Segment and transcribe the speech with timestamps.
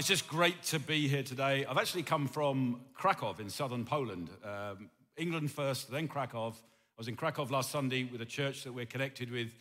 [0.00, 1.66] It's just great to be here today.
[1.66, 4.30] I've actually come from Krakow in southern Poland.
[4.42, 4.88] Um,
[5.18, 6.52] England first, then Krakow.
[6.52, 6.52] I
[6.96, 9.52] was in Krakow last Sunday with a church that we're connected with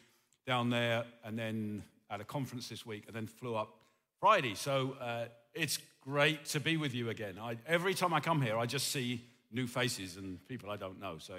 [0.48, 3.82] down there, and then at a conference this week, and then flew up
[4.22, 4.56] Friday.
[4.56, 7.36] So uh, it's great to be with you again.
[7.38, 9.22] I, every time I come here, I just see
[9.52, 11.18] new faces and people I don't know.
[11.18, 11.34] So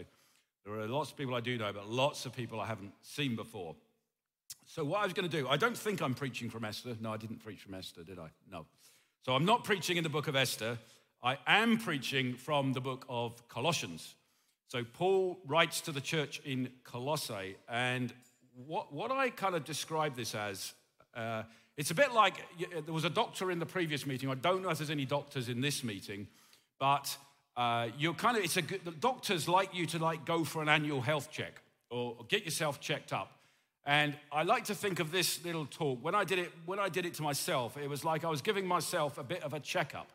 [0.66, 3.34] there are lots of people I do know, but lots of people I haven't seen
[3.34, 3.76] before.
[4.66, 6.96] So, what I was going to do, I don't think I'm preaching from Esther.
[7.00, 8.28] No, I didn't preach from Esther, did I?
[8.50, 8.66] No.
[9.22, 10.78] So, I'm not preaching in the book of Esther.
[11.22, 14.14] I am preaching from the book of Colossians.
[14.68, 18.14] So, Paul writes to the church in Colossae, and
[18.66, 20.72] what, what I kind of describe this as,
[21.14, 21.42] uh,
[21.76, 22.34] it's a bit like
[22.84, 24.30] there was a doctor in the previous meeting.
[24.30, 26.26] I don't know if there's any doctors in this meeting,
[26.78, 27.14] but
[27.56, 30.62] uh, you're kind of, it's a good, the doctors like you to like go for
[30.62, 33.39] an annual health check or get yourself checked up.
[33.90, 35.98] And I like to think of this little talk.
[36.00, 38.40] When I did it, when I did it to myself, it was like I was
[38.40, 40.12] giving myself a bit of a checkup.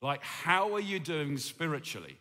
[0.00, 2.18] Like, how are you doing spiritually?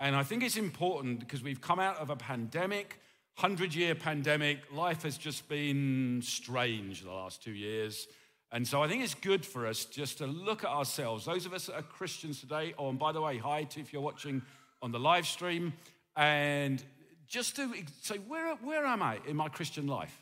[0.00, 2.98] And I think it's important because we've come out of a pandemic,
[3.38, 4.58] 100 year pandemic.
[4.72, 8.08] Life has just been strange the last two years.
[8.50, 11.24] And so I think it's good for us just to look at ourselves.
[11.24, 13.92] Those of us that are Christians today, oh, and by the way, hi to if
[13.92, 14.42] you're watching
[14.82, 15.72] on the live stream,
[16.16, 16.82] and
[17.28, 20.21] just to say, where, where am I in my Christian life?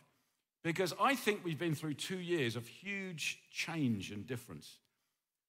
[0.63, 4.79] Because I think we've been through two years of huge change and difference.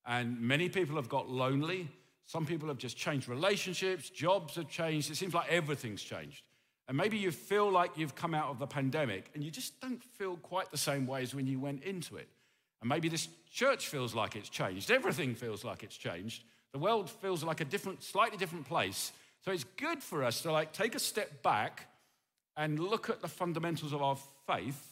[0.06, 1.90] And many people have got lonely.
[2.26, 5.12] Some people have just changed relationships, jobs have changed.
[5.12, 6.44] It seems like everything's changed.
[6.88, 10.02] And maybe you feel like you've come out of the pandemic and you just don't
[10.02, 12.30] feel quite the same way as when you went into it.
[12.82, 14.92] And maybe this church feels like it's changed.
[14.92, 16.44] Everything feels like it's changed.
[16.72, 19.12] The world feels like a different, slightly different place.
[19.44, 21.88] So it's good for us to like take a step back
[22.56, 24.91] and look at the fundamentals of our faith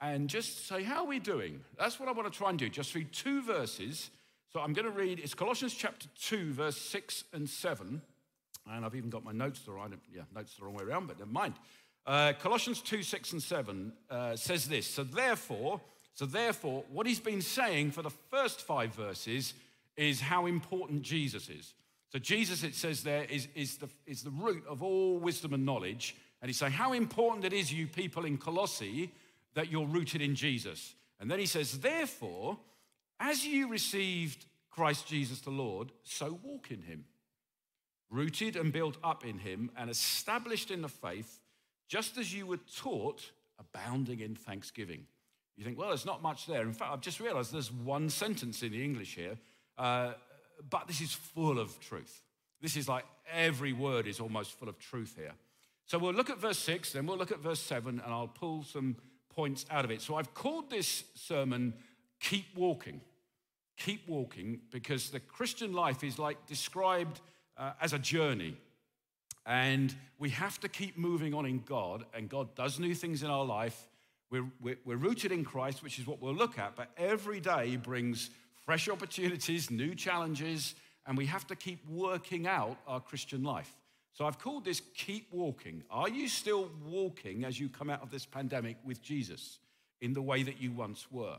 [0.00, 1.60] and just say, how are we doing?
[1.78, 2.68] That's what I want to try and do.
[2.68, 4.10] Just read two verses.
[4.52, 8.00] So I'm going to read, it's Colossians chapter 2, verse 6 and 7.
[8.70, 11.18] And I've even got my notes the right, yeah, notes the wrong way around, but
[11.18, 11.54] never mind.
[12.06, 14.86] Uh, Colossians 2, 6 and 7 uh, says this.
[14.86, 15.80] So therefore,
[16.14, 19.54] so therefore, what he's been saying for the first five verses
[19.96, 21.74] is how important Jesus is.
[22.10, 25.66] So Jesus, it says there, is, is, the, is the root of all wisdom and
[25.66, 26.16] knowledge.
[26.40, 29.12] And he's saying how important it is, you people in Colossae,
[29.54, 30.94] that you're rooted in Jesus.
[31.20, 32.58] And then he says, Therefore,
[33.20, 37.04] as you received Christ Jesus the Lord, so walk in him,
[38.10, 41.40] rooted and built up in him, and established in the faith,
[41.88, 45.06] just as you were taught, abounding in thanksgiving.
[45.56, 46.62] You think, well, there's not much there.
[46.62, 49.36] In fact, I've just realized there's one sentence in the English here,
[49.76, 50.12] uh,
[50.70, 52.22] but this is full of truth.
[52.60, 55.32] This is like every word is almost full of truth here.
[55.86, 58.62] So we'll look at verse 6, then we'll look at verse 7, and I'll pull
[58.62, 58.96] some
[59.38, 60.02] points out of it.
[60.02, 61.72] So I've called this sermon
[62.18, 63.00] Keep Walking.
[63.76, 67.20] Keep walking because the Christian life is like described
[67.56, 68.56] uh, as a journey.
[69.46, 73.30] And we have to keep moving on in God, and God does new things in
[73.30, 73.86] our life.
[74.28, 77.76] We're, we're, we're rooted in Christ, which is what we'll look at, but every day
[77.76, 78.30] brings
[78.64, 80.74] fresh opportunities, new challenges,
[81.06, 83.72] and we have to keep working out our Christian life.
[84.18, 85.84] So I've called this Keep Walking.
[85.92, 89.60] Are you still walking as you come out of this pandemic with Jesus
[90.00, 91.38] in the way that you once were?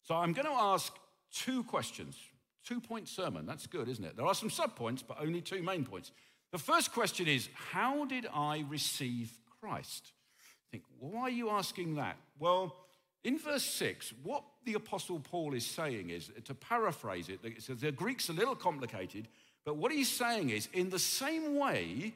[0.00, 0.90] So I'm going to ask
[1.30, 2.16] two questions.
[2.66, 3.44] Two point sermon.
[3.44, 4.16] That's good, isn't it?
[4.16, 6.12] There are some sub points, but only two main points.
[6.50, 9.30] The first question is How did I receive
[9.60, 10.12] Christ?
[10.70, 12.16] think, why are you asking that?
[12.38, 12.74] Well,
[13.22, 17.92] in verse 6, what the Apostle Paul is saying is, to paraphrase it, says the
[17.92, 19.28] Greek's a little complicated,
[19.64, 22.14] but what he's saying is, in the same way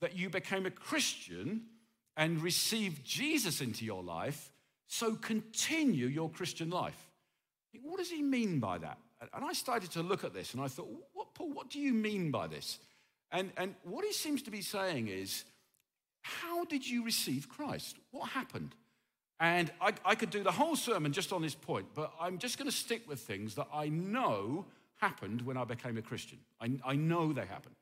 [0.00, 1.62] that you became a Christian
[2.16, 4.50] and received Jesus into your life,
[4.88, 7.08] so continue your Christian life.
[7.82, 8.98] What does he mean by that?
[9.32, 11.94] And I started to look at this and I thought, what, Paul, what do you
[11.94, 12.78] mean by this?
[13.30, 15.44] And, and what he seems to be saying is,
[16.20, 17.96] how did you receive Christ?
[18.10, 18.74] What happened?
[19.40, 22.58] And I, I could do the whole sermon just on this point, but I'm just
[22.58, 24.66] going to stick with things that I know
[25.02, 26.38] happened when I became a Christian.
[26.60, 27.74] I, I know they happened.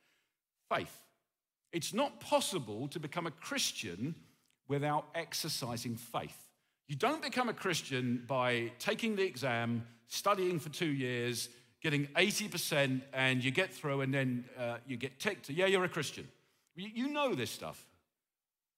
[0.75, 0.99] Faith.
[1.71, 4.15] It's not possible to become a Christian
[4.69, 6.49] without exercising faith.
[6.89, 11.51] You don't become a Christian by taking the exam, studying for two years,
[11.83, 15.51] getting 80%, and you get through, and then uh, you get ticked.
[15.51, 16.27] Yeah, you're a Christian.
[16.75, 17.87] You, you know this stuff.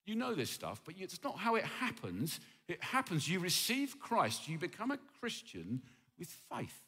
[0.05, 2.41] You know this stuff, but it's not how it happens.
[2.67, 3.29] It happens.
[3.29, 5.81] You receive Christ, you become a Christian
[6.19, 6.83] with faith.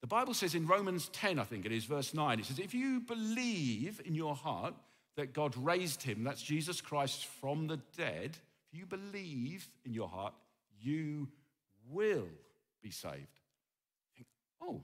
[0.00, 2.72] The Bible says in Romans 10, I think it is, verse 9, it says, If
[2.72, 4.74] you believe in your heart
[5.16, 8.38] that God raised him, that's Jesus Christ from the dead,
[8.72, 10.32] if you believe in your heart,
[10.80, 11.28] you
[11.90, 12.28] will
[12.82, 13.40] be saved.
[14.14, 14.26] Think,
[14.62, 14.80] oh,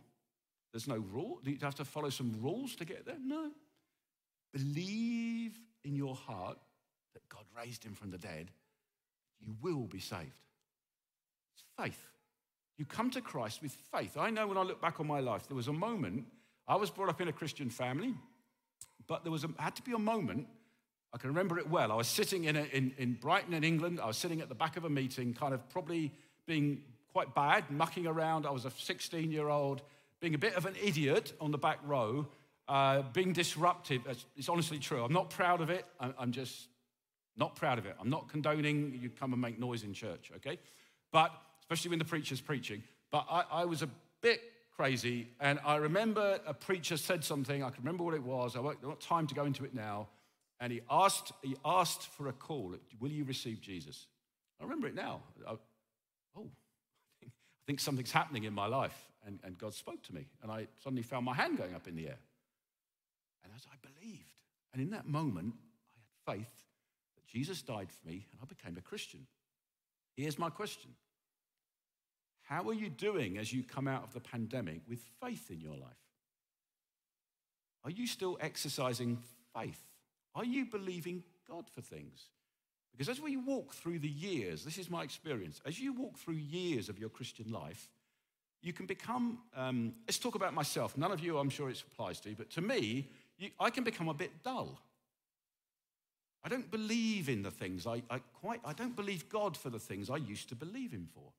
[0.73, 1.41] There's no rule.
[1.43, 3.17] Do you have to follow some rules to get there?
[3.23, 3.51] No.
[4.53, 6.59] Believe in your heart
[7.15, 8.51] that God raised him from the dead,
[9.41, 10.43] you will be saved.
[11.55, 12.16] It's faith.
[12.79, 14.17] You come to Christ with faith.
[14.17, 16.27] I know when I look back on my life, there was a moment,
[16.69, 18.15] I was brought up in a Christian family,
[19.07, 20.47] but there was a, had to be a moment,
[21.13, 21.93] I can remember it well.
[21.93, 24.01] I was sitting in, a, in, in Brighton in England.
[24.03, 26.13] I was sitting at the back of a meeting, kind of probably
[26.47, 26.83] being
[27.13, 28.45] quite bad, mucking around.
[28.45, 29.81] I was a 16 year old,
[30.21, 32.27] being a bit of an idiot on the back row,
[32.69, 34.03] uh, being disruptive.
[34.07, 35.03] It's, it's, honestly true.
[35.03, 35.87] I'm not proud of it.
[35.99, 36.69] I'm, I'm just
[37.37, 37.97] not proud of it.
[37.99, 40.59] I'm not condoning you come and make noise in church, okay?
[41.13, 41.33] But
[41.67, 42.83] especially when the preacher's preaching.
[43.11, 43.89] But I, I was a
[44.23, 44.41] bit
[44.77, 47.63] crazy, and I remember a preacher said something.
[47.63, 48.57] I can remember what it was.
[48.57, 50.09] I won't, time to go into it now.
[50.61, 52.75] And he asked, he asked for a call.
[53.01, 54.07] Will you receive Jesus?
[54.61, 55.21] I remember it now.
[55.47, 55.53] I,
[56.37, 56.47] oh,
[57.25, 57.29] I
[57.67, 58.97] think something's happening in my life.
[59.27, 60.27] And, and God spoke to me.
[60.43, 62.19] And I suddenly found my hand going up in the air.
[63.45, 64.23] And as I believed,
[64.73, 65.55] and in that moment,
[66.27, 66.65] I had faith
[67.17, 69.27] that Jesus died for me and I became a Christian.
[70.17, 70.91] Here's my question
[72.47, 75.75] How are you doing as you come out of the pandemic with faith in your
[75.75, 76.07] life?
[77.85, 79.19] Are you still exercising
[79.53, 79.83] faith?
[80.35, 82.27] Are you believing God for things?
[82.93, 86.35] Because as we walk through the years, this is my experience, as you walk through
[86.35, 87.89] years of your Christian life,
[88.63, 90.97] you can become, um, let's talk about myself.
[90.97, 93.09] None of you, I'm sure it applies to, but to me,
[93.39, 94.81] you, I can become a bit dull.
[96.45, 99.81] I don't believe in the things I, I quite, I don't believe God for the
[99.81, 101.33] things I used to believe Him for.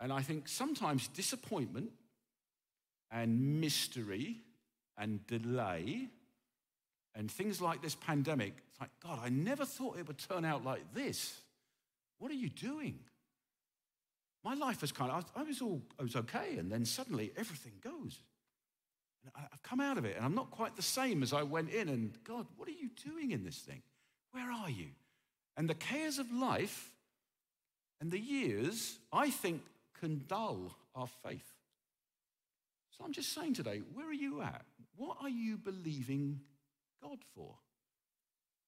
[0.00, 1.90] And I think sometimes disappointment
[3.10, 4.38] and mystery
[4.96, 6.08] and delay
[7.14, 10.64] and things like this pandemic, it's like, God, I never thought it would turn out
[10.64, 11.40] like this.
[12.18, 12.98] What are you doing?
[14.42, 17.72] My life was kind of, I was all, I was okay, and then suddenly everything
[17.82, 18.20] goes.
[19.22, 21.70] And I've come out of it, and I'm not quite the same as I went
[21.70, 21.88] in.
[21.88, 23.82] And God, what are you doing in this thing?
[24.32, 24.88] Where are you?
[25.56, 26.92] And the cares of life
[28.00, 29.62] and the years, I think,
[30.00, 31.54] can dull our faith.
[32.96, 34.62] So I'm just saying today, where are you at?
[34.96, 36.40] What are you believing
[37.02, 37.54] God for?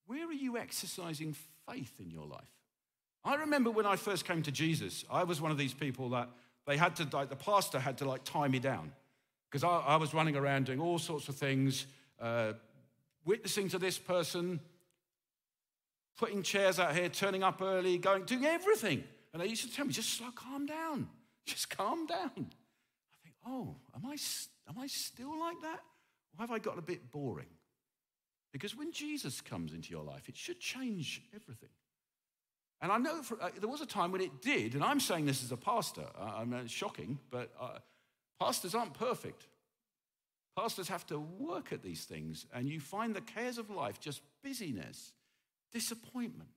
[0.06, 1.34] Where are you exercising
[1.68, 2.40] faith in your life?
[3.24, 6.28] I remember when I first came to Jesus, I was one of these people that
[6.66, 8.92] they had to, like, the pastor had to like tie me down
[9.50, 11.86] because I, I, was running around doing all sorts of things,
[12.20, 12.54] uh,
[13.24, 14.60] witnessing to this person,
[16.18, 19.04] putting chairs out here, turning up early, going, doing everything.
[19.32, 21.08] And they used to tell me, just slow, calm down,
[21.46, 22.30] just calm down.
[22.36, 24.16] I think, oh, am I,
[24.68, 25.80] am I still like that?
[26.34, 27.46] Or have I got a bit boring?
[28.52, 31.70] Because when Jesus comes into your life, it should change everything.
[32.80, 35.24] And I know for, uh, there was a time when it did, and I'm saying
[35.24, 36.04] this as a pastor.
[36.18, 37.78] Uh, I mean, it's shocking, but uh,
[38.40, 39.46] pastors aren't perfect.
[40.56, 44.20] Pastors have to work at these things, and you find the cares of life just
[44.42, 45.12] busyness,
[45.72, 46.50] disappointment.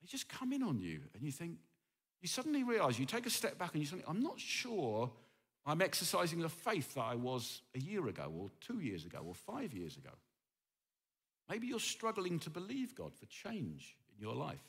[0.00, 1.56] They just come in on you, and you think,
[2.22, 5.10] you suddenly realize, you take a step back, and you think, I'm not sure
[5.66, 9.34] I'm exercising the faith that I was a year ago, or two years ago, or
[9.34, 10.10] five years ago.
[11.48, 14.62] Maybe you're struggling to believe God for change in your life.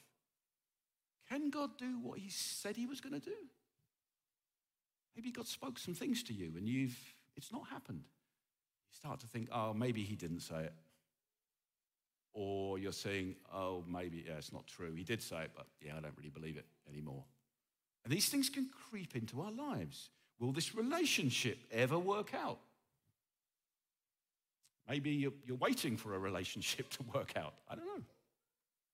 [1.29, 3.35] Can God do what He said He was going to do?
[5.15, 6.97] Maybe God spoke some things to you and you've
[7.35, 8.03] it's not happened.
[8.03, 10.73] You start to think, oh, maybe He didn't say it.
[12.33, 14.93] Or you're saying, oh, maybe, yeah, it's not true.
[14.93, 17.23] He did say it, but yeah, I don't really believe it anymore.
[18.03, 20.09] And these things can creep into our lives.
[20.39, 22.59] Will this relationship ever work out?
[24.89, 27.53] Maybe you're, waiting for a relationship to work out.
[27.69, 28.03] I don't know.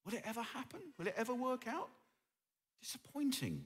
[0.06, 0.80] Will it ever happen?
[0.98, 1.88] Will it ever work out?
[2.80, 3.64] Disappointing.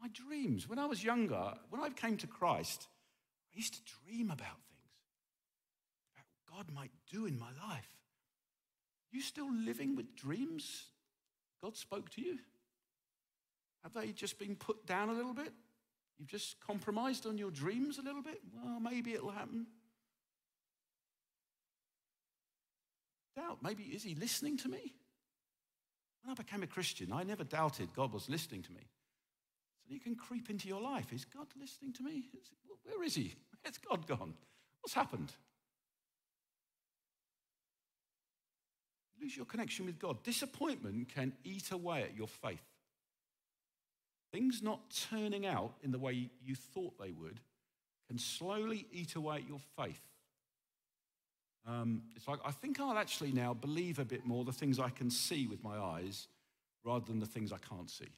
[0.00, 0.68] My dreams.
[0.68, 2.86] When I was younger, when I came to Christ,
[3.54, 7.88] I used to dream about things, God might do in my life.
[9.10, 10.84] You still living with dreams
[11.62, 12.38] God spoke to you?
[13.82, 15.52] Have they just been put down a little bit?
[16.18, 18.40] You've just compromised on your dreams a little bit?
[18.54, 19.66] Well, maybe it'll happen.
[23.34, 23.58] doubt.
[23.62, 24.94] Maybe, is he listening to me?
[26.22, 28.86] When I became a Christian, I never doubted God was listening to me.
[29.86, 31.12] So you can creep into your life.
[31.12, 32.24] Is God listening to me?
[32.84, 33.34] Where is he?
[33.62, 34.34] Where's God gone?
[34.80, 35.32] What's happened?
[39.20, 40.22] Lose your connection with God.
[40.22, 42.62] Disappointment can eat away at your faith.
[44.32, 47.40] Things not turning out in the way you thought they would
[48.08, 50.00] can slowly eat away at your faith.
[51.66, 54.88] Um, it's like, I think I'll actually now believe a bit more the things I
[54.88, 56.26] can see with my eyes
[56.84, 58.08] rather than the things I can't see.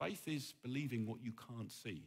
[0.00, 2.02] Faith is believing what you can't see.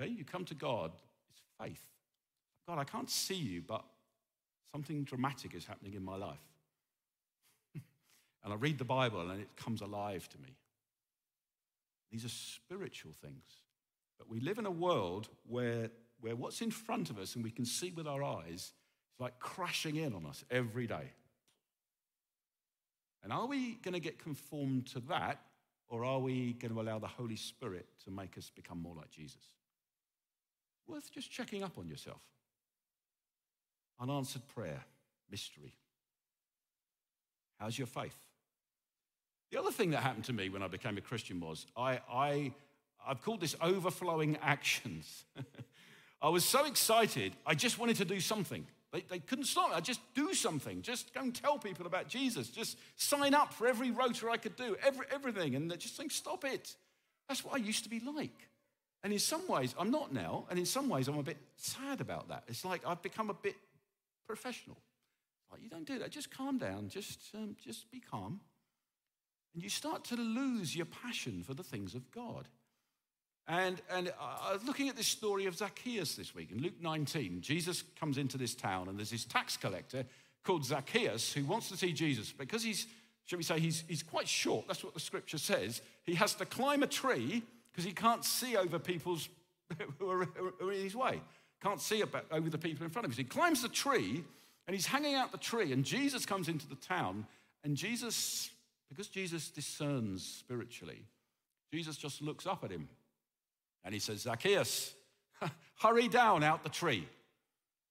[0.00, 0.92] Okay, you come to God,
[1.30, 1.82] it's faith.
[2.66, 3.84] God, I can't see you, but
[4.72, 6.42] something dramatic is happening in my life.
[8.44, 10.56] And I read the Bible and it comes alive to me.
[12.10, 13.44] These are spiritual things.
[14.18, 15.90] But we live in a world where,
[16.20, 18.72] where what's in front of us and we can see with our eyes
[19.18, 21.12] is like crashing in on us every day.
[23.22, 25.40] And are we going to get conformed to that,
[25.88, 29.10] or are we going to allow the Holy Spirit to make us become more like
[29.10, 29.42] Jesus?
[30.86, 32.20] Worth just checking up on yourself.
[34.00, 34.84] Unanswered prayer,
[35.30, 35.74] mystery.
[37.58, 38.16] How's your faith?
[39.50, 42.52] The other thing that happened to me when I became a Christian was I, I,
[43.06, 45.24] I've called this overflowing actions.
[46.22, 48.66] I was so excited, I just wanted to do something.
[48.92, 49.76] They, they couldn't stop me.
[49.76, 50.82] I just do something.
[50.82, 52.48] Just go and tell people about Jesus.
[52.48, 55.54] Just sign up for every rota I could do, every, everything.
[55.54, 56.74] And they're just saying, stop it.
[57.28, 58.48] That's what I used to be like.
[59.04, 60.46] And in some ways, I'm not now.
[60.50, 62.44] And in some ways, I'm a bit sad about that.
[62.48, 63.56] It's like I've become a bit
[64.26, 64.78] professional.
[65.52, 66.10] Like, you don't do that.
[66.10, 66.88] Just calm down.
[66.88, 68.40] Just, um, just be calm.
[69.60, 72.48] You start to lose your passion for the things of God.
[73.46, 76.50] And, and I was looking at this story of Zacchaeus this week.
[76.52, 80.04] In Luke 19, Jesus comes into this town, and there's this tax collector
[80.44, 82.86] called Zacchaeus who wants to see Jesus because he's,
[83.24, 84.66] shall we say, he's, he's quite short.
[84.66, 85.80] That's what the scripture says.
[86.04, 89.30] He has to climb a tree because he can't see over people's
[89.98, 91.20] who are, who are in his way.
[91.62, 93.16] Can't see about, over the people in front of him.
[93.16, 94.24] So he climbs the tree
[94.66, 97.26] and he's hanging out the tree, and Jesus comes into the town,
[97.64, 98.50] and Jesus,
[98.88, 101.04] because Jesus discerns spiritually,
[101.72, 102.88] Jesus just looks up at him
[103.84, 104.94] and he says, Zacchaeus,
[105.80, 107.06] hurry down out the tree.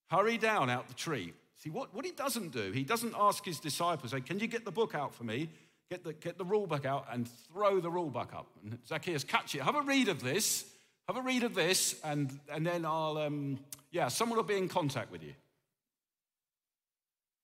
[0.10, 1.34] Hurry down out the tree.
[1.58, 4.72] See, what, what he doesn't do, he doesn't ask his disciples, Can you get the
[4.72, 5.50] book out for me?
[5.89, 8.48] Get the, get the rule book out and throw the rule book up.
[8.63, 9.62] And Zacchaeus, catch it.
[9.62, 10.66] Have a read of this.
[11.08, 13.60] Have a read of this, and, and then I'll, um,
[13.92, 15.34] yeah, someone will be in contact with you.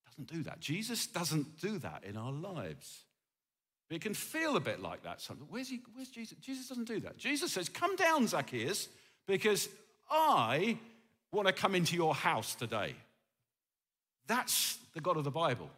[0.06, 0.60] Doesn't do that.
[0.60, 3.06] Jesus doesn't do that in our lives.
[3.90, 5.22] It can feel a bit like that.
[5.22, 5.50] Sometimes.
[5.52, 6.38] Where's, he, where's Jesus?
[6.40, 7.18] Jesus doesn't do that.
[7.18, 8.90] Jesus says, Come down, Zacchaeus,
[9.28, 9.70] because
[10.10, 10.78] I
[11.32, 12.96] want to come into your house today.
[14.28, 15.70] That's the God of the Bible.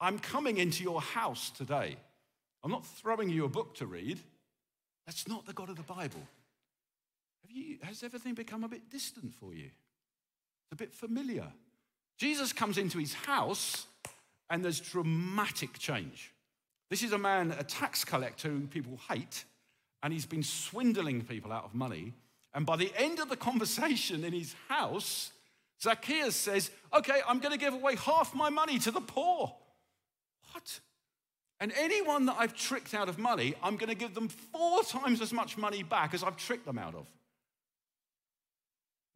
[0.00, 1.96] I'm coming into your house today.
[2.64, 4.20] I'm not throwing you a book to read.
[5.06, 6.20] That's not the God of the Bible.
[7.48, 9.66] You, has everything become a bit distant for you?
[9.66, 11.46] It's a bit familiar.
[12.16, 13.86] Jesus comes into his house
[14.48, 16.31] and there's dramatic change.
[16.92, 19.46] This is a man, a tax collector who people hate,
[20.02, 22.12] and he's been swindling people out of money.
[22.52, 25.32] And by the end of the conversation in his house,
[25.80, 29.54] Zacchaeus says, Okay, I'm going to give away half my money to the poor.
[30.52, 30.80] What?
[31.60, 35.22] And anyone that I've tricked out of money, I'm going to give them four times
[35.22, 37.06] as much money back as I've tricked them out of.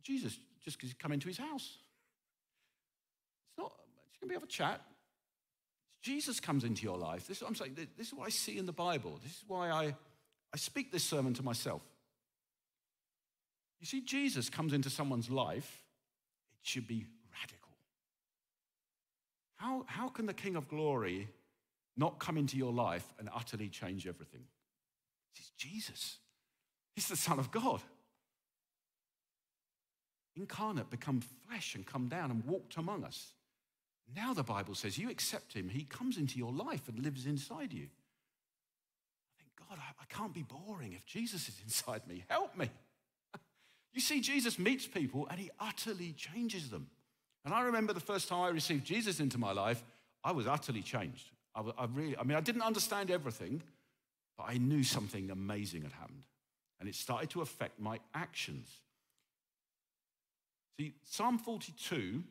[0.02, 1.76] Jesus, just because he's come into his house.
[3.50, 3.70] It's not,
[4.08, 4.80] it's going to be have a chat.
[6.02, 7.26] Jesus comes into your life.
[7.26, 7.76] This is what I'm saying.
[7.96, 9.18] This is what I see in the Bible.
[9.22, 9.94] This is why I,
[10.52, 11.82] I speak this sermon to myself.
[13.80, 15.82] You see, Jesus comes into someone's life,
[16.62, 17.72] it should be radical.
[19.56, 21.28] How, how can the King of Glory
[21.96, 24.44] not come into your life and utterly change everything?
[25.34, 26.18] He's Jesus.
[26.94, 27.82] He's the Son of God.
[30.34, 33.32] Incarnate, become flesh and come down and walked among us.
[34.14, 37.72] Now the Bible says you accept him, he comes into your life and lives inside
[37.72, 37.86] you.
[37.86, 42.24] I think, God, I, I can't be boring if Jesus is inside me.
[42.28, 42.70] Help me.
[43.92, 46.86] you see, Jesus meets people and he utterly changes them.
[47.44, 49.82] And I remember the first time I received Jesus into my life,
[50.24, 51.30] I was utterly changed.
[51.54, 53.62] I, I really, I mean, I didn't understand everything,
[54.36, 56.24] but I knew something amazing had happened.
[56.80, 58.68] And it started to affect my actions.
[60.78, 62.22] See, Psalm 42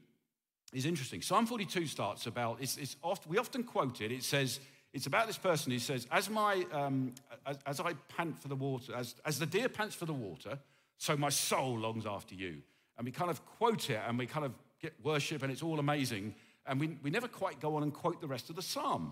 [0.74, 1.22] is interesting.
[1.22, 4.60] Psalm 42 starts about, it's, it's oft, we often quote it, it says,
[4.94, 7.14] it's about this person who says, as, my, um,
[7.46, 10.58] as, as, I pant for the water, as, as the deer pants for the water,
[10.98, 12.62] so my soul longs after you.
[12.98, 15.80] And we kind of quote it and we kind of get worship and it's all
[15.80, 16.34] amazing.
[16.66, 19.12] And we, we never quite go on and quote the rest of the psalm.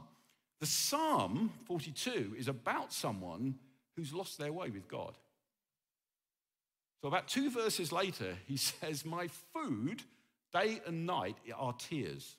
[0.60, 3.55] The psalm 42 is about someone
[3.95, 5.17] who's lost their way with God.
[7.01, 10.03] So, about two verses later, he says, My food
[10.53, 12.36] Day and night are tears.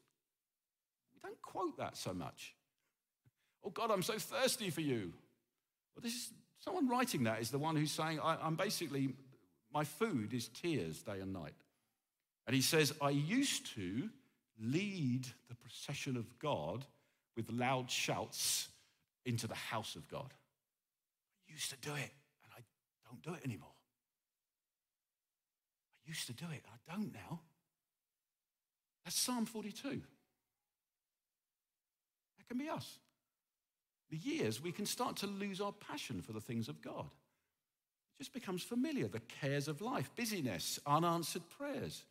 [1.15, 2.55] We don't quote that so much.
[3.65, 5.13] Oh God, I'm so thirsty for you.
[5.95, 9.15] Well, this is someone writing that is the one who's saying, I'm basically,
[9.73, 11.55] my food is tears day and night.
[12.47, 14.09] And he says, I used to
[14.61, 16.85] lead the procession of God
[17.37, 18.69] with loud shouts
[19.25, 20.33] into the house of God.
[21.49, 22.11] I used to do it,
[22.45, 22.61] and I
[23.09, 23.73] don't do it anymore.
[26.05, 26.63] I used to do it.
[26.63, 27.41] and I don't now.
[29.05, 29.89] That's Psalm 42.
[32.39, 32.99] That can be us.
[34.11, 37.07] The years, we can start to lose our passion for the things of God.
[37.07, 39.09] It just becomes familiar.
[39.09, 42.05] The cares of life, busyness, unanswered prayers.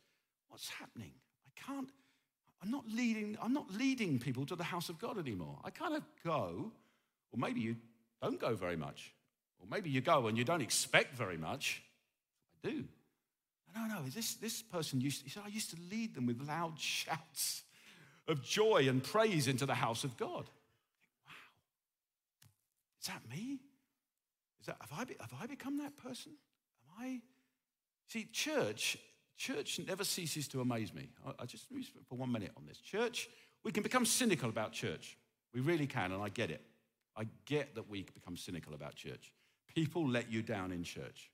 [0.48, 1.12] What's happening?
[1.46, 1.88] I can't,
[2.62, 5.58] I'm not leading, I'm not leading people to the house of God anymore.
[5.64, 6.72] I kind of go,
[7.32, 7.76] or maybe you
[8.22, 9.12] don't go very much.
[9.60, 11.82] Or maybe you go and you don't expect very much.
[12.64, 12.84] I do.
[13.74, 16.78] No, no, this, this person used, he said, I used to lead them with loud
[16.78, 17.62] shouts
[18.28, 20.48] of joy and praise into the house of God.
[21.26, 21.32] wow,
[23.00, 23.58] is that me?
[24.60, 26.32] Is that, have, I, have I become that person?
[26.88, 27.20] Am I?
[28.08, 28.96] See, church,
[29.36, 31.08] church never ceases to amaze me.
[31.26, 31.66] I, I just
[32.08, 32.78] for one minute on this.
[32.78, 33.28] Church,
[33.64, 35.18] we can become cynical about church.
[35.52, 36.62] We really can, and I get it.
[37.16, 39.32] I get that we become cynical about church.
[39.74, 41.30] People let you down in church.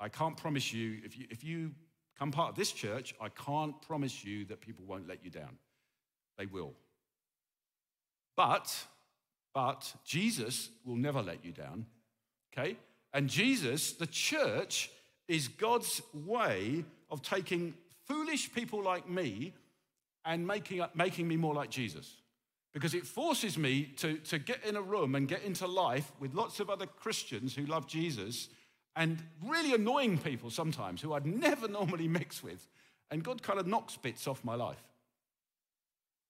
[0.00, 1.72] I can't promise you, if you, if you
[2.18, 5.56] come part of this church, I can't promise you that people won't let you down.
[6.36, 6.72] They will.
[8.36, 8.72] But,
[9.54, 11.86] but Jesus will never let you down,
[12.52, 12.76] okay?
[13.12, 14.90] And Jesus, the church,
[15.26, 17.74] is God's way of taking
[18.06, 19.52] foolish people like me
[20.24, 22.16] and making, making me more like Jesus.
[22.72, 26.34] Because it forces me to, to get in a room and get into life with
[26.34, 28.48] lots of other Christians who love Jesus
[28.98, 32.66] and really annoying people sometimes who I'd never normally mix with.
[33.10, 34.82] And God kind of knocks bits off my life.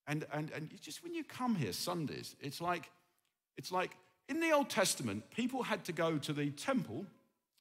[0.06, 2.90] And, and, and just when you come here Sundays, it's like,
[3.56, 3.96] it's like
[4.28, 7.06] in the Old Testament, people had to go to the temple,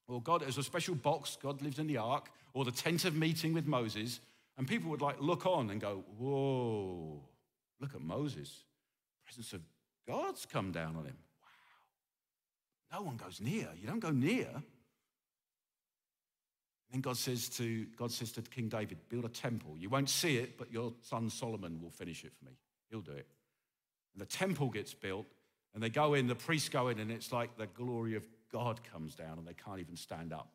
[0.06, 3.16] or God, as a special box, God lived in the ark, or the tent of
[3.16, 4.20] meeting with Moses,
[4.58, 7.20] and people would like look on and go, Whoa,
[7.80, 8.64] look at Moses.
[9.20, 9.62] The presence of
[10.06, 11.16] God's come down on him.
[12.92, 12.98] Wow.
[13.00, 13.68] No one goes near.
[13.80, 14.48] You don't go near.
[16.90, 19.76] Then God says to God says to King David, build a temple.
[19.78, 22.52] You won't see it, but your son Solomon will finish it for me.
[22.90, 23.26] He'll do it.
[24.14, 25.26] And the temple gets built,
[25.74, 28.80] and they go in, the priests go in, and it's like the glory of God
[28.90, 30.48] comes down, and they can't even stand up.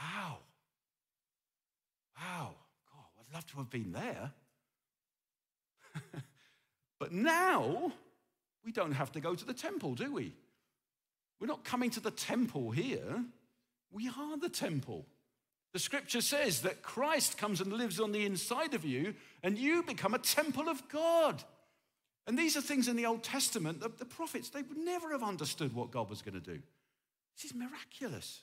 [0.00, 0.38] Wow.
[2.20, 2.54] Wow.
[2.92, 4.30] God, I'd love to have been there.
[7.00, 7.92] but now
[8.64, 10.34] we don't have to go to the temple, do we?
[11.40, 13.24] We're not coming to the temple here.
[13.90, 15.06] We are the temple.
[15.72, 19.82] The scripture says that Christ comes and lives on the inside of you, and you
[19.82, 21.42] become a temple of God.
[22.26, 25.22] And these are things in the Old Testament that the prophets, they would never have
[25.22, 26.60] understood what God was going to do.
[27.36, 28.40] This is miraculous.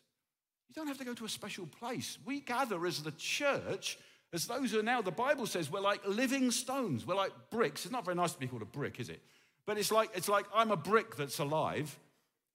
[0.70, 2.18] You don't have to go to a special place.
[2.26, 3.98] We gather as the church,
[4.32, 7.06] as those who are now, the Bible says, we're like living stones.
[7.06, 7.86] We're like bricks.
[7.86, 9.22] It's not very nice to be called a brick, is it?
[9.66, 11.98] But it's like, it's like I'm a brick that's alive.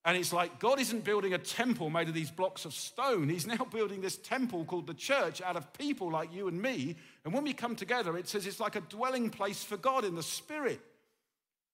[0.05, 3.29] And it's like God isn't building a temple made of these blocks of stone.
[3.29, 6.97] He's now building this temple called the church out of people like you and me.
[7.25, 10.15] And when we come together, it says it's like a dwelling place for God in
[10.15, 10.81] the Spirit.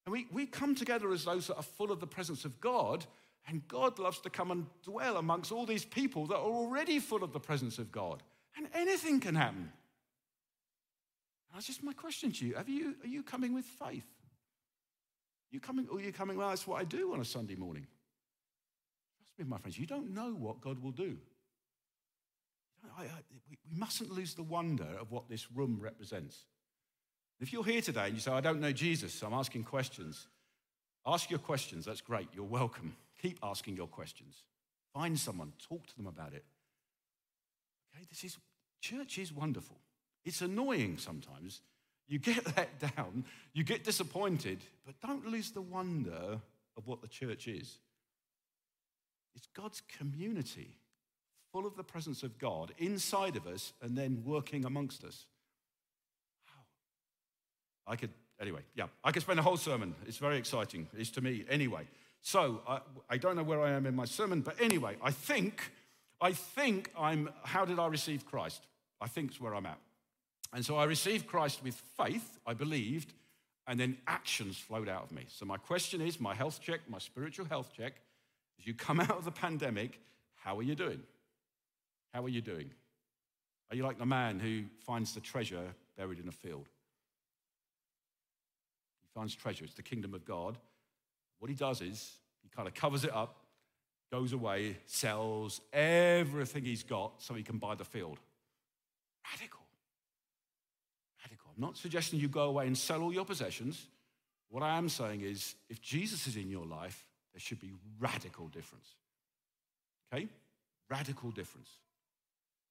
[0.06, 3.04] And we, we come together as those that are full of the presence of God.
[3.46, 7.22] And God loves to come and dwell amongst all these people that are already full
[7.22, 8.22] of the presence of God.
[8.56, 9.70] And anything can happen.
[11.48, 12.54] And that's just my question to you.
[12.54, 14.06] Have you are you coming with faith?
[15.50, 17.86] You coming, or are you coming, well, that's what I do on a Sunday morning?
[19.38, 21.16] Me, my friends, you don't know what God will do.
[22.98, 23.06] I, I,
[23.50, 26.44] we, we mustn't lose the wonder of what this room represents.
[27.40, 30.26] If you're here today and you say, I don't know Jesus, I'm asking questions,
[31.06, 31.84] ask your questions.
[31.84, 32.28] That's great.
[32.32, 32.96] You're welcome.
[33.20, 34.44] Keep asking your questions.
[34.92, 36.44] Find someone, talk to them about it.
[37.94, 38.38] Okay, this is,
[38.80, 39.76] church is wonderful.
[40.24, 41.62] It's annoying sometimes.
[42.06, 46.40] You get let down, you get disappointed, but don't lose the wonder
[46.76, 47.78] of what the church is.
[49.34, 50.76] It's God's community,
[51.52, 55.26] full of the presence of God inside of us and then working amongst us.
[56.46, 57.92] Wow.
[57.92, 59.94] I could, anyway, yeah, I could spend a whole sermon.
[60.06, 60.88] It's very exciting.
[60.96, 61.86] It's to me anyway.
[62.22, 65.70] So I, I don't know where I am in my sermon, but anyway, I think,
[66.20, 68.62] I think I'm, how did I receive Christ?
[69.00, 69.78] I think it's where I'm at.
[70.52, 73.12] And so I received Christ with faith, I believed,
[73.66, 75.24] and then actions flowed out of me.
[75.28, 77.94] So my question is my health check, my spiritual health check
[78.58, 80.00] as you come out of the pandemic,
[80.34, 81.02] how are you doing?
[82.12, 82.70] How are you doing?
[83.70, 86.68] Are you like the man who finds the treasure buried in a field?
[89.02, 90.58] He finds treasure, it's the kingdom of God.
[91.38, 93.36] What he does is he kind of covers it up,
[94.12, 98.18] goes away, sells everything he's got so he can buy the field.
[99.32, 99.60] Radical.
[101.24, 101.50] Radical.
[101.56, 103.88] I'm not suggesting you go away and sell all your possessions.
[104.50, 108.46] What I am saying is if Jesus is in your life, there should be radical
[108.48, 108.94] difference.
[110.12, 110.28] Okay?
[110.88, 111.70] Radical difference.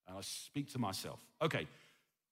[0.08, 1.20] And I speak to myself.
[1.40, 1.66] Okay,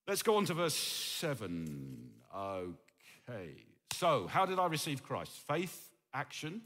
[0.09, 2.11] let's go on to verse 7.
[2.35, 3.51] Okay,
[3.93, 5.33] so how did I receive Christ?
[5.47, 6.63] Faith, action.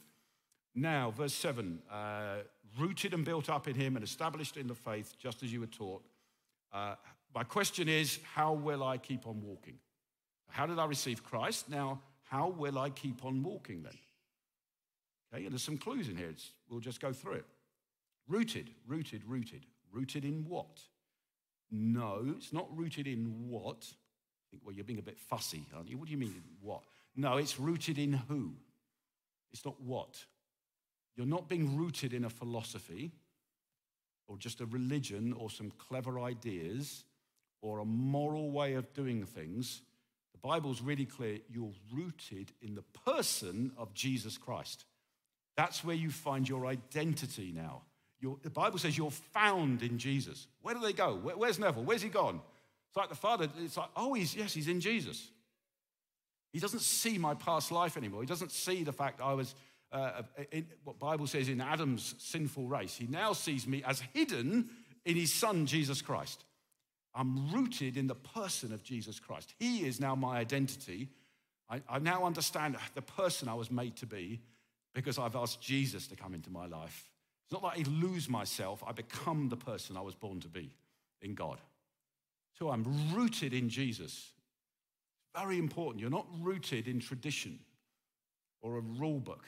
[0.74, 2.36] Now, verse 7 uh,
[2.78, 5.66] rooted and built up in him and established in the faith, just as you were
[5.66, 6.02] taught.
[6.72, 6.94] Uh,
[7.34, 9.78] my question is, how will I keep on walking?
[10.48, 11.68] How did I receive Christ?
[11.68, 13.96] Now, how will I keep on walking then?
[15.36, 16.30] Okay, and there's some clues in here.
[16.30, 17.44] It's, we'll just go through it.
[18.26, 19.66] Rooted, rooted, rooted.
[19.92, 20.80] Rooted in what?
[21.70, 23.86] No, it's not rooted in what.
[23.86, 25.98] I think, well, you're being a bit fussy, aren't you?
[25.98, 26.82] What do you mean what?
[27.14, 28.52] No, it's rooted in who.
[29.52, 30.24] It's not what.
[31.16, 33.12] You're not being rooted in a philosophy
[34.28, 37.04] or just a religion or some clever ideas
[37.60, 39.82] or a moral way of doing things.
[40.32, 44.84] The Bible's really clear you're rooted in the person of Jesus Christ.
[45.56, 47.82] That's where you find your identity now.
[48.20, 50.46] You're, the Bible says you're found in Jesus.
[50.62, 51.16] Where do they go?
[51.16, 51.84] Where, where's Neville?
[51.84, 52.40] Where's he gone?
[52.88, 55.30] It's like the Father, it's like, oh, he's, yes, he's in Jesus.
[56.52, 58.22] He doesn't see my past life anymore.
[58.22, 59.54] He doesn't see the fact I was,
[59.92, 62.96] uh, in, what Bible says, in Adam's sinful race.
[62.96, 64.70] He now sees me as hidden
[65.04, 66.44] in his Son, Jesus Christ.
[67.14, 69.54] I'm rooted in the person of Jesus Christ.
[69.58, 71.08] He is now my identity.
[71.68, 74.40] I, I now understand the person I was made to be
[74.96, 77.10] because I've asked Jesus to come into my life.
[77.44, 80.72] It's not like I lose myself, I become the person I was born to be
[81.20, 81.60] in God.
[82.58, 84.32] So I'm rooted in Jesus.
[85.36, 86.00] Very important.
[86.00, 87.58] You're not rooted in tradition
[88.62, 89.44] or a rule book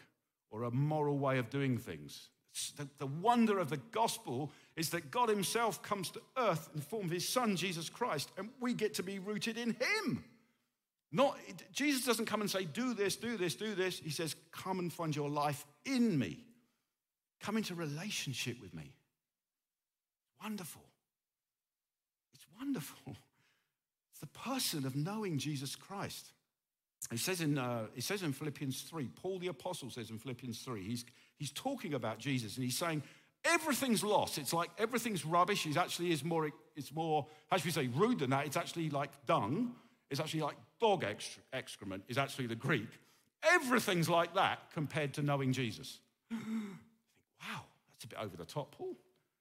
[0.50, 2.28] or a moral way of doing things.
[2.76, 6.86] The, the, wonder of the gospel is that God Himself comes to earth in the
[6.86, 10.24] form of His Son, Jesus Christ, and we get to be rooted in Him.
[11.10, 11.38] Not,
[11.72, 13.98] Jesus doesn't come and say, do this, do this, do this.
[13.98, 16.44] He says, come and find your life in me.
[17.40, 18.92] Come into relationship with me.
[20.42, 20.82] Wonderful.
[22.34, 23.16] It's wonderful.
[24.10, 26.32] It's the person of knowing Jesus Christ.
[27.08, 30.82] He says in, uh, says in Philippians 3, Paul the Apostle says in Philippians 3,
[30.82, 31.04] he's,
[31.36, 33.04] he's talking about Jesus and he's saying,
[33.44, 34.36] everything's lost.
[34.36, 35.66] It's like everything's rubbish.
[35.66, 38.46] It actually is more, it's more, how should we say, rude than that.
[38.46, 39.76] It's actually like dung.
[40.10, 41.04] It's actually like dog
[41.52, 42.88] excrement, is actually the Greek.
[43.42, 45.98] Everything's like that compared to knowing Jesus.
[46.30, 46.38] wow,
[47.92, 48.96] that's a bit over the top, Paul.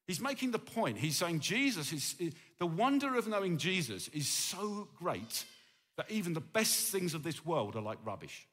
[0.07, 0.97] He's making the point.
[0.97, 5.43] He's saying Jesus is, the wonder of knowing Jesus is so great
[5.97, 8.47] that even the best things of this world are like rubbish.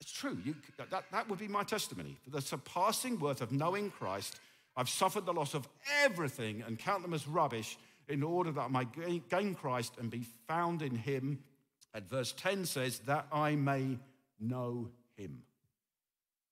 [0.00, 0.38] It's true.
[0.44, 0.56] You,
[0.90, 2.16] that, that would be my testimony.
[2.24, 4.40] For the surpassing worth of knowing Christ,
[4.76, 5.68] I've suffered the loss of
[6.02, 7.76] everything and count them as rubbish
[8.08, 11.40] in order that I might gain Christ and be found in him.
[11.94, 13.98] And verse 10 says, that I may
[14.40, 15.42] know him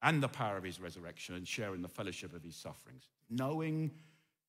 [0.02, 3.08] and the power of his resurrection and share in the fellowship of his sufferings.
[3.30, 3.90] Knowing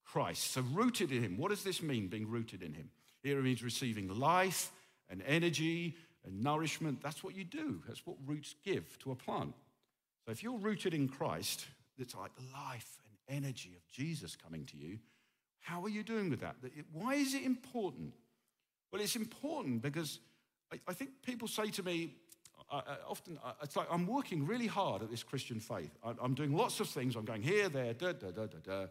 [0.08, 0.52] Christ.
[0.52, 1.38] So, rooted in him.
[1.38, 2.90] What does this mean, being rooted in him?
[3.24, 4.72] Here it means receiving life
[5.10, 7.02] and energy and nourishment.
[7.02, 9.54] That's what you do, that's what roots give to a plant.
[10.26, 11.66] So, if you're rooted in Christ,
[11.98, 15.00] it's like the life and energy of Jesus coming to you
[15.68, 16.56] how are you doing with that?
[16.94, 18.14] Why is it important?
[18.92, 20.20] Well, it's important because
[20.88, 22.16] I, think people say to me,
[22.72, 25.92] i often, it's like I'm working really hard at this Christian faith.
[26.22, 27.18] I'm doing lots of things.
[27.18, 28.86] I'm going here, there, da, da, da, da, da.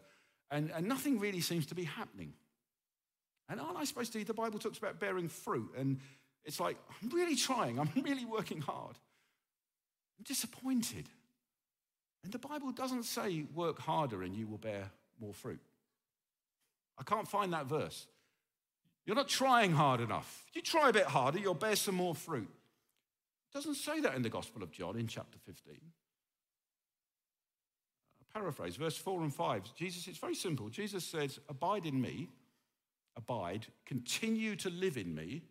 [0.51, 2.33] And, and nothing really seems to be happening.
[3.49, 4.23] And aren't I supposed to?
[4.23, 5.71] The Bible talks about bearing fruit.
[5.75, 5.99] And
[6.45, 7.79] it's like, I'm really trying.
[7.79, 8.97] I'm really working hard.
[10.19, 11.09] I'm disappointed.
[12.23, 15.59] And the Bible doesn't say work harder and you will bear more fruit.
[16.97, 18.07] I can't find that verse.
[19.05, 20.43] You're not trying hard enough.
[20.49, 22.49] If you try a bit harder, you'll bear some more fruit.
[22.49, 25.75] It doesn't say that in the Gospel of John in chapter 15.
[28.21, 29.75] A paraphrase, verse 4 and 5.
[29.75, 30.67] Jesus, it's very simple.
[30.69, 32.27] Jesus says, Abide in me,
[33.15, 35.43] abide, continue to live in me,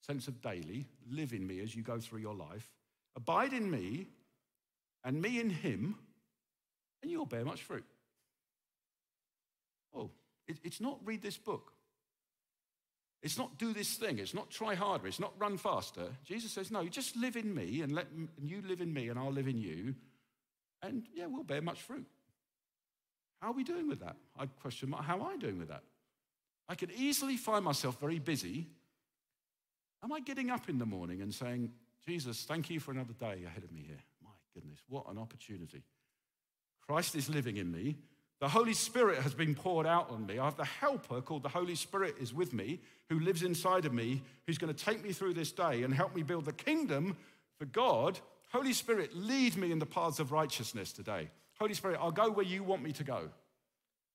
[0.00, 2.72] sense of daily, live in me as you go through your life.
[3.14, 4.06] Abide in me,
[5.04, 5.96] and me in him,
[7.02, 7.84] and you'll bear much fruit.
[10.46, 11.72] It, it's not read this book.
[13.22, 14.18] It's not do this thing.
[14.18, 15.06] It's not try harder.
[15.06, 16.08] It's not run faster.
[16.24, 19.18] Jesus says, no, just live in me and let and you live in me and
[19.18, 19.94] I'll live in you.
[20.82, 22.06] And yeah, we'll bear much fruit.
[23.40, 24.16] How are we doing with that?
[24.38, 25.82] I question how am I doing with that?
[26.68, 28.68] I could easily find myself very busy.
[30.02, 31.72] Am I getting up in the morning and saying,
[32.06, 34.02] Jesus, thank you for another day ahead of me here?
[34.22, 35.82] My goodness, what an opportunity.
[36.86, 37.96] Christ is living in me.
[38.40, 40.38] The Holy Spirit has been poured out on me.
[40.38, 43.92] I have the helper called the Holy Spirit is with me, who lives inside of
[43.92, 47.16] me, who's going to take me through this day and help me build the kingdom
[47.58, 48.18] for God.
[48.52, 51.30] Holy Spirit, lead me in the paths of righteousness today.
[51.58, 53.28] Holy Spirit, I'll go where you want me to go.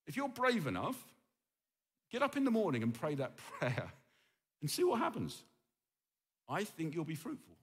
[0.05, 0.95] If you're brave enough,
[2.09, 3.91] Get up in the morning and pray that prayer
[4.61, 5.41] and see what happens.
[6.47, 7.55] I think you'll be fruitful.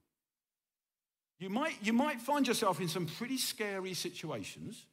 [1.39, 4.87] You might, you might find yourself in some pretty scary situations,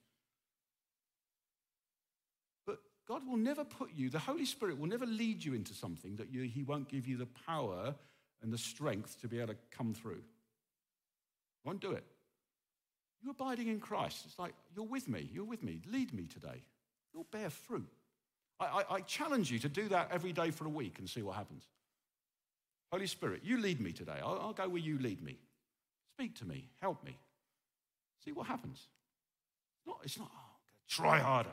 [3.07, 6.31] God will never put you, the Holy Spirit will never lead you into something that
[6.31, 7.93] you, He won't give you the power
[8.41, 10.21] and the strength to be able to come through.
[11.65, 12.03] Won't do it.
[13.21, 14.23] You're abiding in Christ.
[14.25, 15.81] It's like, you're with me, you're with me.
[15.89, 16.61] Lead me today.
[17.13, 17.87] You'll bear fruit.
[18.59, 21.21] I, I, I challenge you to do that every day for a week and see
[21.21, 21.63] what happens.
[22.91, 24.19] Holy Spirit, you lead me today.
[24.21, 25.37] I'll, I'll go where you lead me.
[26.15, 27.17] Speak to me, help me.
[28.23, 28.87] See what happens.
[29.79, 30.51] It's not, it's not oh,
[30.87, 31.49] try harder.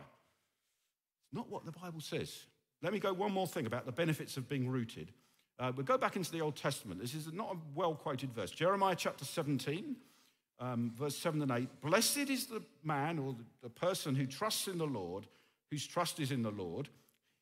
[1.33, 2.47] Not what the Bible says.
[2.83, 5.13] Let me go one more thing about the benefits of being rooted.
[5.59, 7.01] Uh, we'll go back into the Old Testament.
[7.01, 8.51] This is not a well quoted verse.
[8.51, 9.97] Jeremiah chapter 17,
[10.59, 11.81] um, verse 7 and 8.
[11.83, 15.27] Blessed is the man or the, the person who trusts in the Lord,
[15.71, 16.89] whose trust is in the Lord.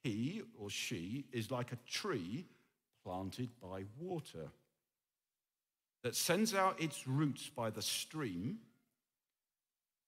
[0.02, 2.46] He or she is like a tree
[3.04, 4.50] planted by water
[6.02, 8.58] that sends out its roots by the stream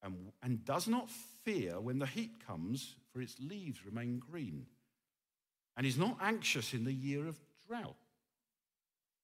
[0.02, 1.10] and, and does not
[1.44, 4.66] fear when the heat comes, for its leaves remain green,
[5.76, 7.96] and is not anxious in the year of drought.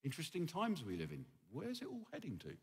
[0.05, 1.25] Interesting times we live in.
[1.51, 2.57] Where's it all heading to?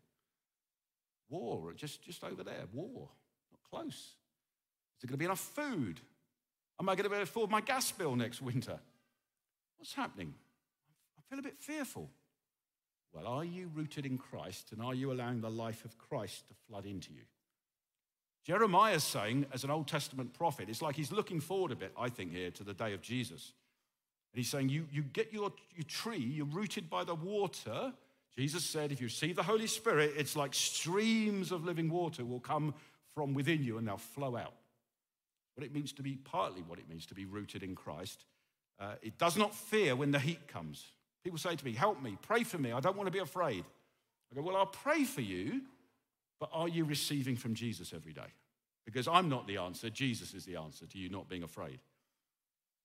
[1.28, 3.08] War, just, just over there, war,
[3.52, 3.94] not close.
[3.94, 6.00] Is there going to be enough food?
[6.80, 8.78] Am I going to be able to afford my gas bill next winter?
[9.76, 10.34] What's happening?
[11.18, 12.10] I feel a bit fearful.
[13.12, 16.54] Well, are you rooted in Christ and are you allowing the life of Christ to
[16.66, 17.22] flood into you?
[18.44, 22.10] Jeremiah's saying, as an Old Testament prophet, it's like he's looking forward a bit, I
[22.10, 23.52] think, here to the day of Jesus.
[24.32, 27.92] And he's saying, You, you get your, your tree, you're rooted by the water.
[28.36, 32.40] Jesus said, If you see the Holy Spirit, it's like streams of living water will
[32.40, 32.74] come
[33.14, 34.54] from within you and they'll flow out.
[35.54, 38.24] What it means to be, partly what it means to be rooted in Christ.
[38.78, 40.84] Uh, it does not fear when the heat comes.
[41.22, 43.64] People say to me, Help me, pray for me, I don't want to be afraid.
[44.30, 45.62] I go, Well, I'll pray for you,
[46.40, 48.32] but are you receiving from Jesus every day?
[48.84, 51.80] Because I'm not the answer, Jesus is the answer to you not being afraid.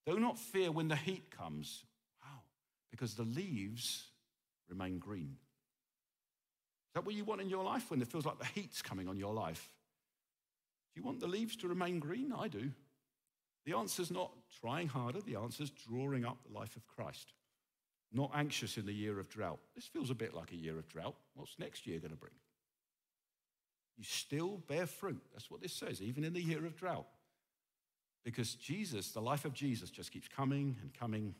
[0.05, 1.83] Do not fear when the heat comes.
[2.23, 2.39] Wow,
[2.89, 4.05] because the leaves
[4.69, 5.35] remain green.
[6.87, 9.07] Is that what you want in your life when it feels like the heat's coming
[9.07, 9.69] on your life?
[10.93, 12.33] Do you want the leaves to remain green?
[12.35, 12.71] I do.
[13.65, 14.31] The answer's not
[14.61, 17.33] trying harder, the answer's drawing up the life of Christ
[18.11, 19.59] not anxious in the year of drought.
[19.75, 21.15] This feels a bit like a year of drought.
[21.35, 22.33] What's next year going to bring?
[23.99, 25.21] You still bear fruit.
[25.33, 27.05] That's what this says, even in the year of drought.
[28.23, 31.35] Because Jesus, the life of Jesus, just keeps coming and coming and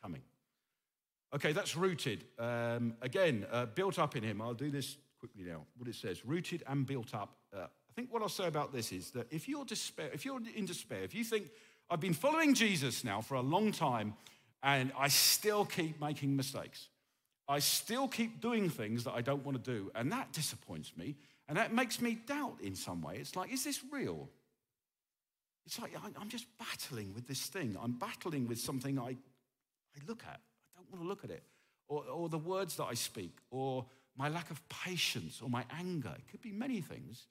[0.00, 0.22] coming.
[1.34, 2.24] Okay, that's rooted.
[2.38, 4.40] Um, again, uh, built up in Him.
[4.40, 5.62] I'll do this quickly now.
[5.76, 7.34] What it says rooted and built up.
[7.52, 10.40] Uh, I think what I'll say about this is that if you're despair, if you're
[10.54, 11.50] in despair, if you think
[11.90, 14.14] I've been following Jesus now for a long time
[14.62, 16.88] and I still keep making mistakes.
[17.48, 19.90] I still keep doing things that I don't want to do.
[19.94, 21.16] And that disappoints me.
[21.48, 23.16] And that makes me doubt in some way.
[23.18, 24.28] It's like, is this real?
[25.64, 27.76] It's like I'm just battling with this thing.
[27.80, 30.40] I'm battling with something I, I look at.
[30.76, 31.42] I don't want to look at it.
[31.88, 36.12] Or, or the words that I speak, or my lack of patience, or my anger.
[36.16, 37.26] It could be many things.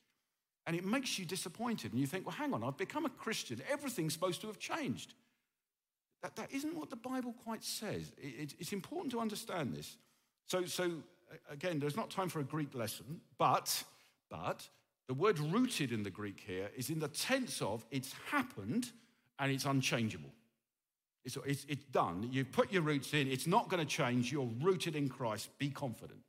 [0.67, 1.91] And it makes you disappointed.
[1.91, 3.61] And you think, well, hang on, I've become a Christian.
[3.69, 5.13] Everything's supposed to have changed.
[6.23, 8.11] That, that isn't what the Bible quite says.
[8.17, 9.97] It, it, it's important to understand this.
[10.47, 10.91] So, so
[11.49, 13.83] again, there's not time for a Greek lesson, but,
[14.29, 14.67] but
[15.07, 18.91] the word rooted in the Greek here is in the tense of it's happened
[19.39, 20.31] and it's unchangeable.
[21.23, 22.29] It's, it's, it's done.
[22.31, 24.31] You've put your roots in, it's not going to change.
[24.31, 25.49] You're rooted in Christ.
[25.57, 26.19] Be confident.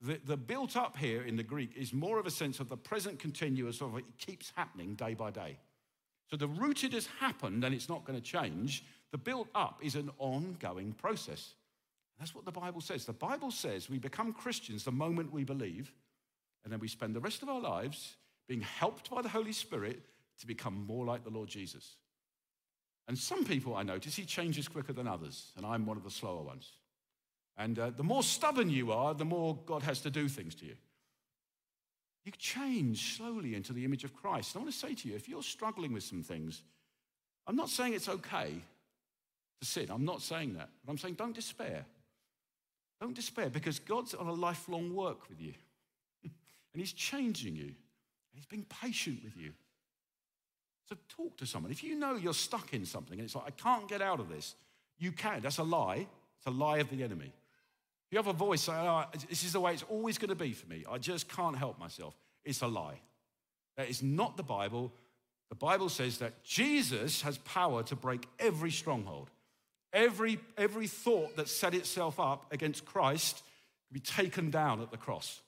[0.00, 2.76] The, the built up here in the Greek is more of a sense of the
[2.76, 5.58] present continuous of it keeps happening day by day.
[6.30, 8.84] So the rooted has happened and it's not going to change.
[9.10, 11.54] The built up is an ongoing process.
[12.18, 13.04] That's what the Bible says.
[13.04, 15.92] The Bible says we become Christians the moment we believe,
[16.64, 18.16] and then we spend the rest of our lives
[18.48, 20.00] being helped by the Holy Spirit
[20.40, 21.96] to become more like the Lord Jesus.
[23.06, 26.10] And some people I notice, he changes quicker than others, and I'm one of the
[26.10, 26.72] slower ones.
[27.56, 30.66] And uh, the more stubborn you are, the more God has to do things to
[30.66, 30.76] you.
[32.24, 34.54] You change slowly into the image of Christ.
[34.54, 36.62] And I want to say to you, if you're struggling with some things,
[37.46, 38.52] I'm not saying it's okay
[39.60, 39.86] to sin.
[39.90, 40.68] I'm not saying that.
[40.84, 41.86] But I'm saying don't despair.
[43.00, 45.54] Don't despair because God's on a lifelong work with you.
[46.78, 47.64] And He's changing you.
[47.64, 47.74] And
[48.34, 49.50] He's being patient with you.
[50.88, 51.72] So talk to someone.
[51.72, 54.28] If you know you're stuck in something and it's like, I can't get out of
[54.28, 54.54] this,
[54.96, 55.40] you can.
[55.40, 56.06] That's a lie.
[56.36, 57.26] It's a lie of the enemy.
[57.26, 60.36] If you have a voice saying, oh, this is the way it's always going to
[60.36, 63.00] be for me, I just can't help myself, it's a lie.
[63.76, 64.92] That is not the Bible.
[65.48, 69.30] The Bible says that Jesus has power to break every stronghold.
[69.92, 73.42] Every, every thought that set itself up against Christ
[73.88, 75.40] can be taken down at the cross.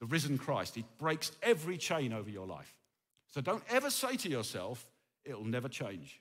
[0.00, 2.74] The risen Christ, he breaks every chain over your life.
[3.28, 4.86] So don't ever say to yourself,
[5.24, 6.20] it'll never change.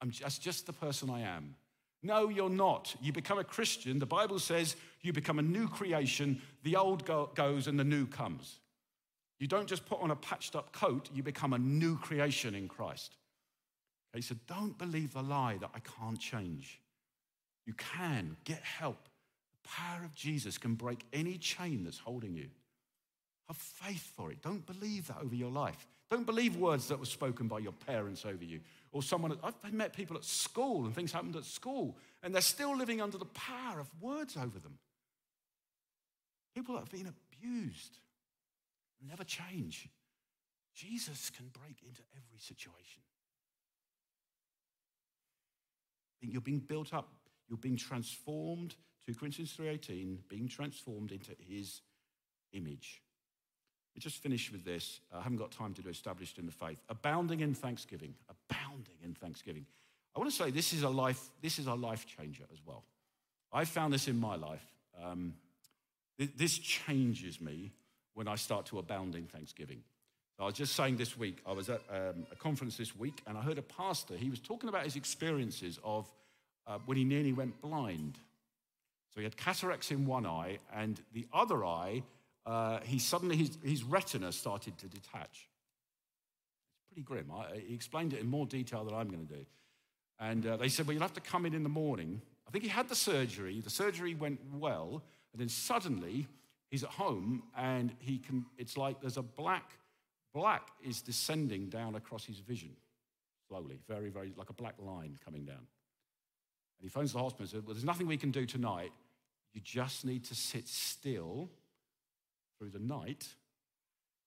[0.00, 1.54] I'm just, just the person I am.
[2.02, 2.94] No, you're not.
[3.00, 3.98] You become a Christian.
[3.98, 6.42] The Bible says you become a new creation.
[6.64, 8.58] The old go- goes and the new comes.
[9.38, 12.68] You don't just put on a patched up coat, you become a new creation in
[12.68, 13.16] Christ.
[14.14, 16.80] He said, Don't believe the lie that I can't change.
[17.66, 19.08] You can get help.
[19.64, 22.48] Power of Jesus can break any chain that's holding you.
[23.48, 24.42] Have faith for it.
[24.42, 25.86] Don't believe that over your life.
[26.10, 28.60] Don't believe words that were spoken by your parents over you
[28.92, 29.38] or someone.
[29.42, 33.18] I've met people at school and things happened at school and they're still living under
[33.18, 34.78] the power of words over them.
[36.54, 37.98] People that have been abused
[39.08, 39.88] never change.
[40.74, 43.02] Jesus can break into every situation.
[46.20, 47.08] You're being built up.
[47.48, 48.76] You're being transformed.
[49.06, 51.80] 2 Corinthians 3.18, being transformed into his
[52.52, 53.02] image.
[53.94, 55.00] We just finish with this.
[55.12, 56.78] I haven't got time to do established in the faith.
[56.88, 58.14] Abounding in thanksgiving.
[58.28, 59.66] Abounding in thanksgiving.
[60.14, 62.84] I want to say this is a life, this is a life changer as well.
[63.52, 64.64] I found this in my life.
[65.02, 65.34] Um,
[66.36, 67.72] this changes me
[68.14, 69.82] when I start to abound in thanksgiving.
[70.38, 73.38] I was just saying this week, I was at um, a conference this week, and
[73.38, 76.10] I heard a pastor, he was talking about his experiences of
[76.66, 78.18] uh, when he nearly went blind.
[79.14, 82.02] So he had cataracts in one eye, and the other eye,
[82.46, 85.48] uh, he suddenly, his, his, retina started to detach.
[86.80, 87.30] It's pretty grim.
[87.30, 89.44] I, he explained it in more detail than I'm going to do.
[90.18, 92.22] And uh, they said, Well, you'll have to come in in the morning.
[92.48, 93.60] I think he had the surgery.
[93.60, 96.26] The surgery went well, and then suddenly
[96.70, 99.72] he's at home, and he can, it's like there's a black
[100.32, 102.70] Black is descending down across his vision
[103.48, 105.66] slowly, very, very, like a black line coming down.
[106.82, 108.90] And he phones the hospital and says, Well, there's nothing we can do tonight.
[109.54, 111.48] You just need to sit still
[112.58, 113.28] through the night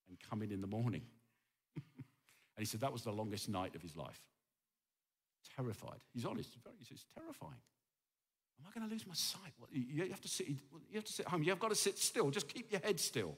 [0.07, 1.01] and come in in the morning.
[1.75, 1.83] and
[2.59, 4.21] he said that was the longest night of his life.
[5.53, 5.99] Terrified.
[6.13, 6.55] He's honest.
[6.79, 7.59] He says, terrifying.
[8.61, 9.51] Am I going to lose my sight?
[9.71, 10.47] you have to sit.
[10.47, 10.55] You
[10.93, 11.43] have to sit home.
[11.43, 12.29] You've got to sit still.
[12.29, 13.35] Just keep your head still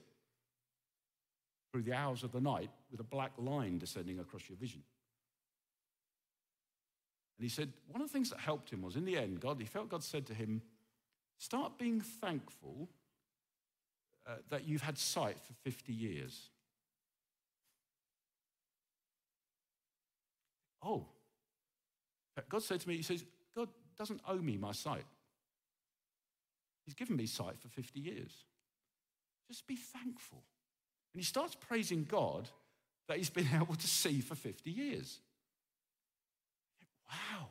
[1.72, 4.84] through the hours of the night with a black line descending across your vision.
[7.38, 9.60] And he said, one of the things that helped him was in the end, God,
[9.60, 10.62] he felt God said to him,
[11.38, 12.90] start being thankful
[14.28, 16.50] uh, that you've had sight for 50 years.
[20.84, 21.06] Oh.
[22.50, 25.06] God said to me, He says, God doesn't owe me my sight.
[26.86, 28.32] He's given me sight for 50 years.
[29.48, 30.44] Just be thankful.
[31.14, 32.50] And he starts praising God
[33.08, 35.20] that he's been able to see for 50 years.
[37.10, 37.48] Wow.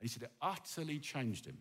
[0.00, 1.58] And he said it utterly changed him.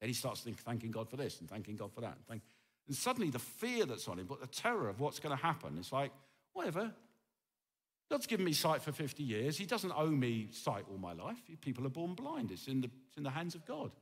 [0.00, 2.16] Then he starts thinking, thanking God for this and thanking God for that.
[2.16, 2.42] And, thank,
[2.88, 5.76] and suddenly the fear that's on him, but the terror of what's going to happen,
[5.78, 6.10] it's like,
[6.54, 6.90] whatever.
[8.10, 9.56] God's given me sight for 50 years.
[9.56, 11.38] He doesn't owe me sight all my life.
[11.60, 13.92] People are born blind, it's in the, it's in the hands of God.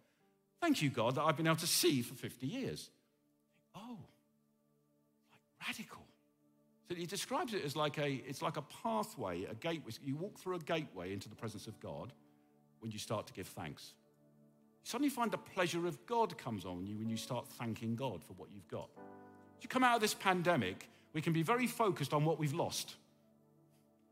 [0.61, 2.91] Thank you, God, that I've been able to see for 50 years.
[3.75, 3.99] Oh,
[5.31, 6.03] like radical.
[6.89, 9.93] So he describes it as like a, it's like a pathway, a gateway.
[10.03, 12.13] You walk through a gateway into the presence of God
[12.81, 13.95] when you start to give thanks.
[14.83, 18.23] You suddenly find the pleasure of God comes on you when you start thanking God
[18.25, 18.89] for what you've got.
[19.59, 22.55] As you come out of this pandemic, we can be very focused on what we've
[22.55, 22.97] lost,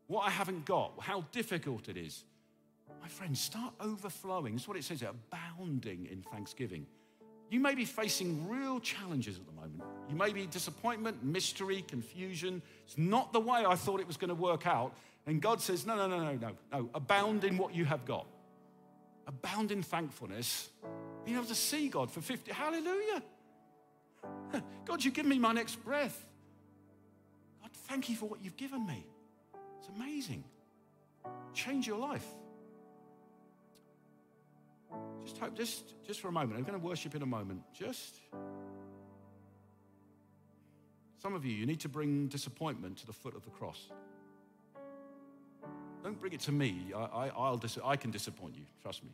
[0.07, 2.24] what I haven't got, how difficult it is.
[3.00, 4.54] My friends, start overflowing.
[4.54, 6.87] That's what it says, abounding in thanksgiving.
[7.50, 9.83] You may be facing real challenges at the moment.
[10.11, 12.61] You may be disappointment, mystery, confusion.
[12.85, 14.92] It's not the way I thought it was going to work out.
[15.26, 16.90] And God says, no, no, no, no, no, no.
[16.94, 18.26] Abound in what you have got.
[19.29, 20.71] Abound in thankfulness.
[21.25, 22.51] Being able to see God for 50.
[22.51, 23.23] Hallelujah.
[24.87, 26.26] God, you give me my next breath.
[27.61, 29.05] God, thank you for what you've given me.
[29.79, 30.43] It's amazing.
[31.53, 32.26] Change your life.
[35.24, 36.59] Just hope, just, just for a moment.
[36.59, 37.61] I'm going to worship in a moment.
[37.79, 38.16] Just.
[41.20, 43.91] Some of you, you need to bring disappointment to the foot of the cross.
[46.09, 46.86] Don't bring it to me.
[46.96, 48.64] I, I, will dis- I can disappoint you.
[48.80, 49.11] Trust me.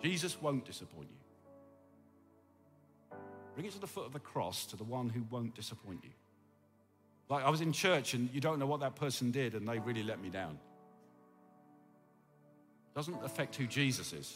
[0.00, 3.16] Jesus won't disappoint you.
[3.56, 6.10] Bring it to the foot of the cross to the one who won't disappoint you.
[7.28, 9.80] Like I was in church and you don't know what that person did and they
[9.80, 10.56] really let me down.
[12.94, 14.32] Doesn't affect who Jesus is.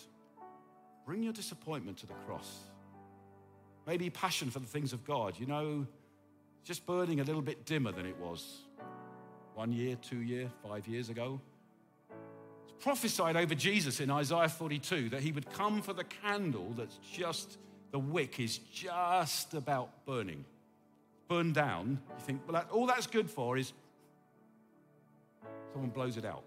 [1.06, 2.58] Bring your disappointment to the cross.
[3.86, 5.86] Maybe passion for the things of God, you know,
[6.64, 8.62] just burning a little bit dimmer than it was
[9.54, 11.40] one year, two year, five years ago.
[12.80, 17.58] Prophesied over Jesus in Isaiah 42 that he would come for the candle that's just,
[17.92, 20.44] the wick is just about burning.
[21.28, 21.98] Burned down.
[22.18, 23.72] You think, well, that, all that's good for is
[25.72, 26.42] someone blows it out.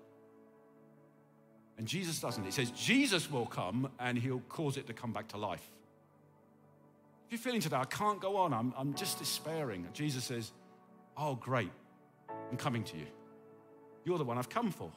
[1.77, 2.45] And Jesus doesn't.
[2.45, 5.67] It says Jesus will come and he'll cause it to come back to life.
[7.27, 9.85] If you're feeling today, I can't go on, I'm, I'm just despairing.
[9.93, 10.51] Jesus says,
[11.17, 11.71] Oh, great,
[12.49, 13.07] I'm coming to you.
[14.05, 14.91] You're the one I've come for.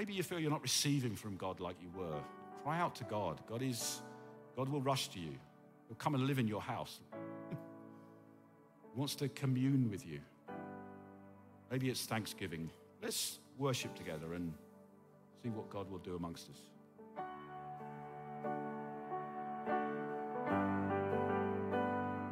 [0.00, 2.22] Maybe you feel you're not receiving from God like you were.
[2.62, 3.42] Cry out to God.
[3.46, 4.00] God is
[4.56, 5.32] God will rush to you.
[5.88, 7.00] He'll come and live in your house.
[7.50, 10.20] he wants to commune with you.
[11.70, 12.70] Maybe it's Thanksgiving.
[13.02, 14.54] Let's worship together and
[15.42, 16.56] see what God will do amongst us.